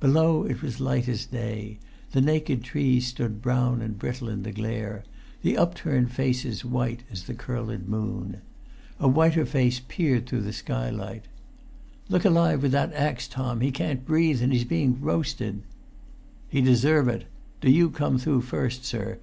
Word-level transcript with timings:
Below 0.00 0.42
it 0.44 0.60
was 0.60 0.80
light 0.82 1.08
as 1.08 1.24
day; 1.24 1.78
the 2.10 2.20
naked 2.20 2.62
trees 2.62 3.06
stood 3.06 3.40
brown 3.40 3.80
and 3.80 3.98
brittle 3.98 4.28
in 4.28 4.42
the 4.42 4.52
glare; 4.52 5.02
the 5.40 5.56
upturned 5.56 6.12
faces 6.12 6.62
white 6.62 7.04
as 7.10 7.22
the 7.22 7.32
curled 7.32 7.88
moon. 7.88 8.42
A 9.00 9.08
whiter 9.08 9.46
face 9.46 9.80
peered 9.88 10.26
through 10.26 10.42
the 10.42 10.52
skylight. 10.52 11.24
"Look 12.10 12.26
alive 12.26 12.60
with 12.62 12.72
that 12.72 12.92
axe, 12.92 13.26
Tom; 13.26 13.62
he 13.62 13.70
can't 13.70 14.04
breathe, 14.04 14.42
and 14.42 14.52
he's 14.52 14.64
being 14.64 15.00
roasted!" 15.00 15.62
"He 16.50 16.60
deserve 16.60 17.08
ut! 17.08 17.24
Do 17.62 17.70
you 17.70 17.88
come 17.88 18.18
through 18.18 18.42
first, 18.42 18.84
sir. 18.84 19.16